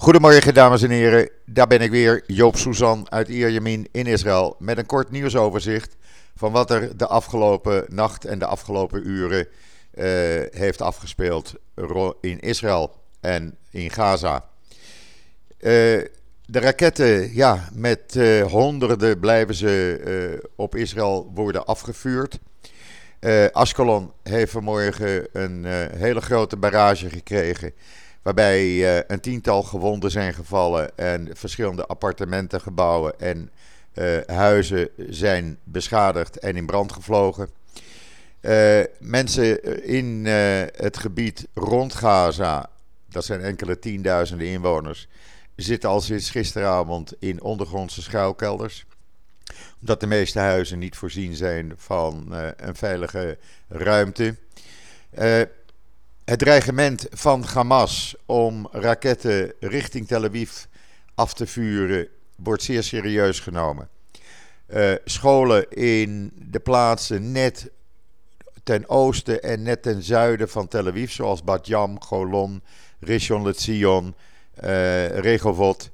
Goedemorgen 0.00 0.54
dames 0.54 0.82
en 0.82 0.90
heren, 0.90 1.30
daar 1.46 1.66
ben 1.66 1.80
ik 1.80 1.90
weer, 1.90 2.22
Joop 2.26 2.56
Suzan 2.56 3.10
uit 3.10 3.28
Ierjemien 3.28 3.88
in 3.92 4.06
Israël 4.06 4.56
met 4.58 4.78
een 4.78 4.86
kort 4.86 5.10
nieuwsoverzicht 5.10 5.96
van 6.36 6.52
wat 6.52 6.70
er 6.70 6.96
de 6.96 7.06
afgelopen 7.06 7.84
nacht 7.88 8.24
en 8.24 8.38
de 8.38 8.46
afgelopen 8.46 9.08
uren 9.08 9.46
uh, 9.94 10.04
heeft 10.50 10.80
afgespeeld 10.80 11.54
in 12.20 12.40
Israël 12.40 12.94
en 13.20 13.56
in 13.70 13.90
Gaza. 13.90 14.34
Uh, 14.34 14.42
de 16.46 16.58
raketten, 16.60 17.34
ja, 17.34 17.68
met 17.72 18.14
uh, 18.14 18.42
honderden 18.42 19.20
blijven 19.20 19.54
ze 19.54 20.50
op 20.56 20.74
Israël 20.76 21.30
worden 21.34 21.66
afgevuurd. 21.66 22.38
Ascalon 23.52 24.12
heeft 24.22 24.52
vanmorgen 24.52 25.26
een 25.32 25.64
hele 25.96 26.20
grote 26.20 26.56
barrage 26.56 27.10
gekregen 27.10 27.72
Waarbij 28.22 28.66
uh, 28.66 28.96
een 29.06 29.20
tiental 29.20 29.62
gewonden 29.62 30.10
zijn 30.10 30.34
gevallen 30.34 30.98
en 30.98 31.28
verschillende 31.32 31.86
appartementengebouwen 31.86 33.20
en 33.20 33.50
uh, 33.94 34.18
huizen 34.26 34.88
zijn 34.96 35.58
beschadigd 35.64 36.38
en 36.38 36.56
in 36.56 36.66
brand 36.66 36.92
gevlogen. 36.92 37.48
Uh, 38.40 38.80
mensen 38.98 39.84
in 39.84 40.26
het 40.76 40.98
gebied 40.98 41.46
rond 41.54 41.94
Gaza, 41.94 42.70
dat 43.08 43.24
zijn 43.24 43.40
enkele 43.40 43.78
tienduizenden 43.78 44.46
inwoners, 44.46 45.08
zitten 45.56 45.90
al 45.90 46.00
sinds 46.00 46.30
gisteravond 46.30 47.12
in 47.18 47.42
ondergrondse 47.42 48.02
schuilkelders. 48.02 48.86
Omdat 49.80 50.00
de 50.00 50.06
meeste 50.06 50.38
huizen 50.38 50.78
niet 50.78 50.96
voorzien 50.96 51.34
zijn 51.34 51.72
van 51.76 52.34
een 52.56 52.76
veilige 52.76 53.38
ruimte. 53.68 54.36
Het 56.30 56.38
dreigement 56.38 57.06
van 57.10 57.42
Hamas 57.42 58.14
om 58.26 58.68
raketten 58.72 59.52
richting 59.60 60.06
Tel 60.06 60.24
Aviv 60.24 60.64
af 61.14 61.34
te 61.34 61.46
vuren 61.46 62.08
wordt 62.36 62.62
zeer 62.62 62.82
serieus 62.82 63.40
genomen. 63.40 63.88
Uh, 64.68 64.92
scholen 65.04 65.70
in 65.70 66.32
de 66.50 66.60
plaatsen 66.60 67.32
net 67.32 67.70
ten 68.64 68.88
oosten 68.88 69.42
en 69.42 69.62
net 69.62 69.82
ten 69.82 70.02
zuiden 70.02 70.48
van 70.48 70.68
Tel 70.68 70.86
Aviv, 70.86 71.10
zoals 71.10 71.44
Bat 71.44 71.66
Yam, 71.66 72.02
Golon, 72.02 72.62
Rishon 73.00 73.42
LeZion, 73.42 74.14
uh, 74.64 75.06
Rehovot, 75.06 75.90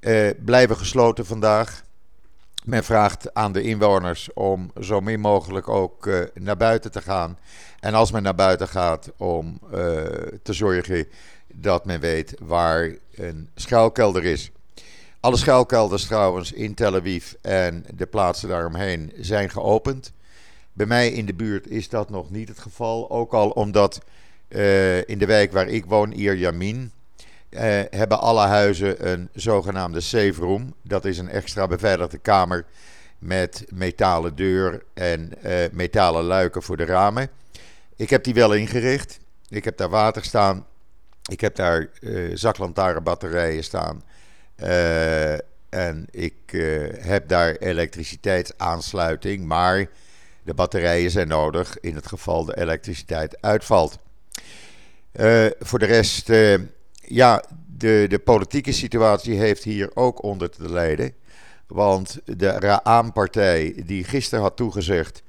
uh, 0.00 0.30
blijven 0.44 0.76
gesloten 0.76 1.26
vandaag. 1.26 1.84
Men 2.64 2.84
vraagt 2.84 3.34
aan 3.34 3.52
de 3.52 3.62
inwoners 3.62 4.32
om 4.32 4.70
zo 4.80 5.00
min 5.00 5.20
mogelijk 5.20 5.68
ook 5.68 6.06
uh, 6.06 6.20
naar 6.34 6.56
buiten 6.56 6.90
te 6.92 7.02
gaan. 7.02 7.38
En 7.80 7.94
als 7.94 8.12
men 8.12 8.22
naar 8.22 8.34
buiten 8.34 8.68
gaat, 8.68 9.12
om 9.16 9.58
uh, 9.64 9.70
te 10.42 10.52
zorgen 10.52 11.06
dat 11.54 11.84
men 11.84 12.00
weet 12.00 12.34
waar 12.42 12.94
een 13.14 13.48
schuilkelder 13.54 14.24
is. 14.24 14.50
Alle 15.20 15.36
schuilkelders 15.36 16.06
trouwens 16.06 16.52
in 16.52 16.74
Tel 16.74 16.94
Aviv 16.94 17.32
en 17.40 17.84
de 17.94 18.06
plaatsen 18.06 18.48
daaromheen 18.48 19.12
zijn 19.16 19.50
geopend. 19.50 20.12
Bij 20.72 20.86
mij 20.86 21.08
in 21.08 21.26
de 21.26 21.34
buurt 21.34 21.68
is 21.68 21.88
dat 21.88 22.10
nog 22.10 22.30
niet 22.30 22.48
het 22.48 22.58
geval. 22.58 23.10
Ook 23.10 23.32
al 23.32 23.50
omdat 23.50 24.00
uh, 24.48 25.08
in 25.08 25.18
de 25.18 25.26
wijk 25.26 25.52
waar 25.52 25.68
ik 25.68 25.84
woon, 25.84 26.12
Ierjamin, 26.12 26.92
eh, 27.52 27.80
hebben 27.90 28.20
alle 28.20 28.46
huizen 28.46 29.10
een 29.10 29.28
zogenaamde 29.32 30.00
safe 30.00 30.34
room. 30.40 30.74
Dat 30.82 31.04
is 31.04 31.18
een 31.18 31.28
extra 31.28 31.66
beveiligde 31.66 32.18
kamer 32.18 32.64
met 33.18 33.64
metalen 33.68 34.34
deur 34.34 34.82
en 34.94 35.42
eh, 35.42 35.70
metalen 35.72 36.24
luiken 36.24 36.62
voor 36.62 36.76
de 36.76 36.84
ramen. 36.84 37.28
Ik 37.96 38.10
heb 38.10 38.24
die 38.24 38.34
wel 38.34 38.54
ingericht. 38.54 39.20
Ik 39.48 39.64
heb 39.64 39.76
daar 39.76 39.88
water 39.88 40.24
staan. 40.24 40.66
Ik 41.30 41.40
heb 41.40 41.54
daar 41.54 41.88
uh, 42.00 42.30
zaklantaarnbatterijen 42.36 43.64
staan. 43.64 44.02
Uh, 44.56 45.32
en 45.68 46.06
ik 46.10 46.34
uh, 46.50 46.88
heb 46.98 47.28
daar 47.28 47.54
elektriciteitsaansluiting. 47.54 49.44
Maar 49.44 49.86
de 50.42 50.54
batterijen 50.54 51.10
zijn 51.10 51.28
nodig 51.28 51.80
in 51.80 51.94
het 51.94 52.06
geval 52.06 52.44
de 52.44 52.56
elektriciteit 52.56 53.36
uitvalt. 53.40 53.98
voor 55.60 55.78
de 55.78 55.86
rest 55.86 56.30
ja, 57.06 57.44
de, 57.66 58.06
de 58.08 58.18
politieke 58.18 58.72
situatie 58.72 59.38
heeft 59.38 59.64
hier 59.64 59.90
ook 59.94 60.22
onder 60.22 60.50
te 60.50 60.70
lijden. 60.70 61.14
Want 61.66 62.20
de 62.24 62.48
Raam-partij, 62.48 63.82
die 63.86 64.04
gisteren 64.04 64.44
had 64.44 64.56
toegezegd 64.56 65.22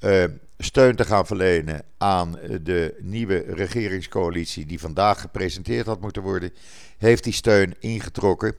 uh, 0.00 0.24
steun 0.58 0.96
te 0.96 1.04
gaan 1.04 1.26
verlenen 1.26 1.82
aan 1.98 2.38
de 2.62 2.94
nieuwe 3.00 3.44
regeringscoalitie, 3.48 4.66
die 4.66 4.80
vandaag 4.80 5.20
gepresenteerd 5.20 5.86
had 5.86 6.00
moeten 6.00 6.22
worden, 6.22 6.52
heeft 6.98 7.24
die 7.24 7.32
steun 7.32 7.74
ingetrokken. 7.78 8.54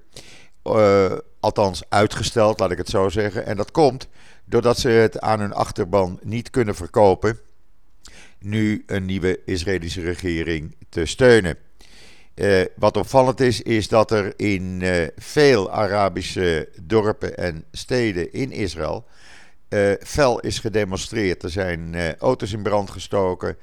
Uh, 0.64 1.12
althans, 1.40 1.84
uitgesteld, 1.90 2.60
laat 2.60 2.72
ik 2.72 2.78
het 2.78 2.90
zo 2.90 3.10
zeggen. 3.10 3.46
En 3.46 3.58
dat 3.58 3.72
komt 3.72 4.08
doordat 4.46 4.80
ze 4.80 4.90
het 4.90 5.20
aan 5.20 5.40
hun 5.40 5.54
achterban 5.54 6.20
niet 6.24 6.50
kunnen 6.50 6.76
verkopen. 6.76 7.40
Nu 8.40 8.84
een 8.86 9.06
nieuwe 9.06 9.40
Israëlische 9.46 10.02
regering 10.02 10.76
te 10.90 11.06
steunen. 11.06 11.58
Uh, 12.36 12.62
wat 12.76 12.98
opvallend 12.98 13.40
is, 13.40 13.62
is 13.62 13.88
dat 13.88 14.12
er 14.12 14.34
in 14.36 14.80
uh, 14.82 15.08
veel 15.18 15.72
Arabische 15.72 16.70
dorpen 16.82 17.38
en 17.38 17.64
steden 17.72 18.34
in 18.34 18.52
Israël 18.52 19.06
uh, 19.70 19.92
fel 20.04 20.40
is 20.40 20.60
gedemonstreerd. 20.60 21.44
Er 21.44 21.50
zijn 21.50 22.16
auto's 22.18 22.54
in 22.54 22.64
brand 22.64 22.90
gestoken, 22.90 23.58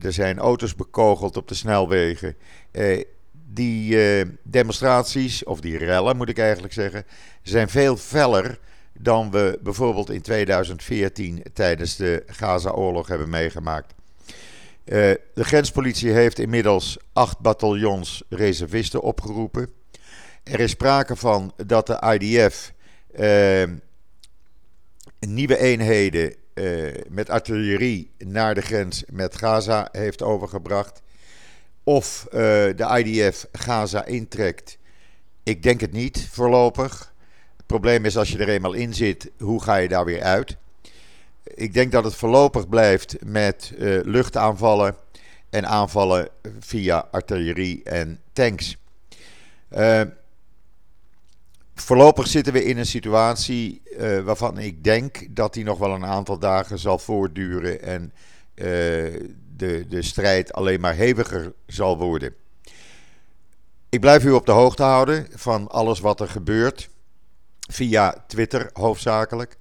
er 0.00 0.12
zijn 0.12 0.38
auto's 0.38 0.74
bekogeld 0.74 1.36
op 1.36 1.48
de 1.48 1.54
snelwegen. 1.54 2.36
die 3.32 3.96
demonstraties, 4.42 5.44
of 5.44 5.60
die 5.60 5.78
rellen 5.78 6.16
moet 6.16 6.28
ik 6.28 6.38
eigenlijk 6.38 6.72
zeggen, 6.72 7.04
zijn 7.42 7.68
veel 7.68 7.96
feller 7.96 8.58
dan 8.98 9.30
we 9.30 9.58
bijvoorbeeld 9.62 10.10
in 10.10 10.22
2014 10.22 11.42
tijdens 11.52 11.96
de 11.96 12.22
Gaza-oorlog 12.26 13.08
hebben 13.08 13.28
meegemaakt. 13.28 13.94
Uh, 14.92 14.98
de 15.34 15.44
grenspolitie 15.44 16.10
heeft 16.10 16.38
inmiddels 16.38 16.98
acht 17.12 17.38
bataljons 17.38 18.22
reservisten 18.28 19.00
opgeroepen. 19.00 19.70
Er 20.42 20.60
is 20.60 20.70
sprake 20.70 21.16
van 21.16 21.52
dat 21.66 21.86
de 21.86 22.18
IDF 22.18 22.72
eh, 23.12 23.70
nieuwe 25.20 25.58
eenheden 25.58 26.34
uh, 26.54 26.94
met 27.08 27.30
artillerie 27.30 28.10
naar 28.18 28.54
de 28.54 28.60
grens 28.60 29.04
met 29.10 29.36
Gaza 29.36 29.88
heeft 29.92 30.22
overgebracht. 30.22 31.02
Of 31.84 32.26
de 32.30 33.02
IDF 33.04 33.46
Gaza 33.52 34.04
intrekt. 34.04 34.78
Ik 35.42 35.62
denk 35.62 35.80
het 35.80 35.92
niet 35.92 36.28
voorlopig. 36.30 37.14
Het 37.56 37.66
probleem 37.66 38.04
is 38.04 38.16
als 38.16 38.30
je 38.30 38.38
er 38.38 38.48
eenmaal 38.48 38.72
in 38.72 38.94
zit, 38.94 39.30
hoe 39.38 39.62
ga 39.62 39.76
je 39.76 39.88
daar 39.88 40.04
weer 40.04 40.22
uit? 40.22 40.56
Ik 41.44 41.74
denk 41.74 41.92
dat 41.92 42.04
het 42.04 42.14
voorlopig 42.14 42.68
blijft 42.68 43.16
met 43.24 43.72
uh, 43.78 44.00
luchtaanvallen 44.04 44.96
en 45.50 45.66
aanvallen 45.66 46.28
via 46.58 47.08
artillerie 47.10 47.82
en 47.82 48.20
tanks. 48.32 48.76
Uh, 49.76 50.00
voorlopig 51.74 52.26
zitten 52.26 52.52
we 52.52 52.64
in 52.64 52.78
een 52.78 52.86
situatie 52.86 53.82
uh, 53.84 54.20
waarvan 54.20 54.58
ik 54.58 54.84
denk 54.84 55.36
dat 55.36 55.54
die 55.54 55.64
nog 55.64 55.78
wel 55.78 55.94
een 55.94 56.06
aantal 56.06 56.38
dagen 56.38 56.78
zal 56.78 56.98
voortduren 56.98 57.82
en 57.82 58.12
de, 59.56 59.86
de 59.88 60.02
strijd 60.02 60.52
alleen 60.52 60.80
maar 60.80 60.96
heviger 60.96 61.52
zal 61.66 61.98
worden. 61.98 62.34
Ik 63.88 64.00
blijf 64.00 64.24
u 64.24 64.30
op 64.30 64.46
de 64.46 64.52
hoogte 64.52 64.82
houden 64.82 65.26
van 65.34 65.68
alles 65.68 66.00
wat 66.00 66.20
er 66.20 66.28
gebeurt, 66.28 66.88
via 67.70 68.24
Twitter 68.26 68.70
hoofdzakelijk. 68.72 69.56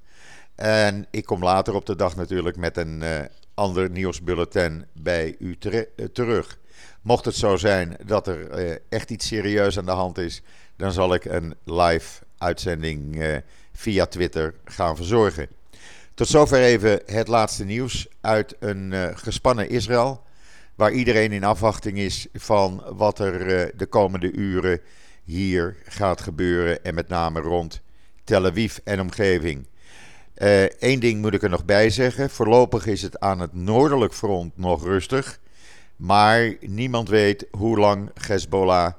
En 0.61 1.05
ik 1.11 1.25
kom 1.25 1.44
later 1.44 1.73
op 1.73 1.85
de 1.85 1.95
dag 1.95 2.16
natuurlijk 2.16 2.57
met 2.57 2.77
een 2.77 3.01
uh, 3.01 3.19
ander 3.53 3.89
nieuwsbulletin 3.89 4.85
bij 4.94 5.35
u 5.39 5.57
uh, 5.61 5.81
terug. 6.13 6.57
Mocht 7.01 7.25
het 7.25 7.35
zo 7.35 7.57
zijn 7.57 7.97
dat 8.05 8.27
er 8.27 8.66
uh, 8.69 8.75
echt 8.89 9.09
iets 9.09 9.27
serieus 9.27 9.77
aan 9.77 9.85
de 9.85 9.91
hand 9.91 10.17
is, 10.17 10.41
dan 10.75 10.91
zal 10.91 11.13
ik 11.13 11.25
een 11.25 11.55
live 11.63 12.23
uitzending 12.37 13.23
via 13.73 14.05
Twitter 14.05 14.53
gaan 14.66 14.96
verzorgen. 14.96 15.47
Tot 16.13 16.28
zover 16.28 16.61
even 16.61 17.02
het 17.05 17.28
laatste 17.28 17.66
nieuws 17.66 18.07
uit 18.22 18.55
een 18.59 18.93
gespannen 19.17 19.69
Israël. 19.69 20.23
Waar 20.75 20.91
iedereen 20.91 21.31
in 21.31 21.43
afwachting 21.43 21.97
is 21.97 22.28
van 22.34 22.84
wat 22.96 23.19
er 23.19 23.72
de 23.78 23.85
komende 23.85 24.31
uren 24.31 24.79
hier 25.23 25.75
gaat 25.84 26.22
gebeuren. 26.22 26.84
En 26.84 26.93
met 26.93 27.07
name 27.07 27.40
rond 27.40 27.81
Tel 28.23 28.46
Aviv 28.46 28.78
en 28.84 29.02
omgeving. 29.02 29.69
Eén 30.35 30.69
eh, 30.79 30.99
ding 30.99 31.22
moet 31.22 31.33
ik 31.33 31.43
er 31.43 31.49
nog 31.49 31.66
bij 31.66 31.89
zeggen. 31.89 32.29
Voorlopig 32.29 32.85
is 32.85 33.01
het 33.01 33.19
aan 33.19 33.39
het 33.39 33.53
noordelijk 33.53 34.13
front 34.13 34.57
nog 34.57 34.83
rustig. 34.83 35.39
Maar 35.95 36.55
niemand 36.59 37.09
weet 37.09 37.47
hoe 37.51 37.79
lang 37.79 38.11
Hezbollah 38.28 38.93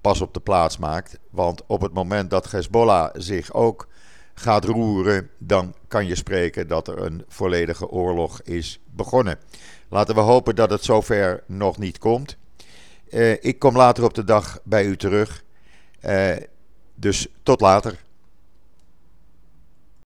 pas 0.00 0.20
op 0.20 0.34
de 0.34 0.40
plaats 0.40 0.78
maakt. 0.78 1.18
Want 1.30 1.62
op 1.66 1.80
het 1.80 1.92
moment 1.92 2.30
dat 2.30 2.50
Hezbollah 2.50 3.10
zich 3.14 3.52
ook 3.52 3.88
gaat 4.34 4.64
roeren, 4.64 5.30
dan 5.38 5.74
kan 5.88 6.06
je 6.06 6.14
spreken 6.14 6.68
dat 6.68 6.88
er 6.88 7.02
een 7.02 7.24
volledige 7.28 7.88
oorlog 7.88 8.40
is 8.42 8.80
begonnen. 8.84 9.38
Laten 9.88 10.14
we 10.14 10.20
hopen 10.20 10.56
dat 10.56 10.70
het 10.70 10.84
zover 10.84 11.42
nog 11.46 11.78
niet 11.78 11.98
komt. 11.98 12.36
Uh, 13.10 13.44
ik 13.44 13.58
kom 13.58 13.76
later 13.76 14.04
op 14.04 14.14
de 14.14 14.24
dag 14.24 14.58
bij 14.64 14.84
u 14.84 14.96
terug. 14.96 15.44
dus 16.94 17.26
tot 17.42 17.60
later. 17.60 18.04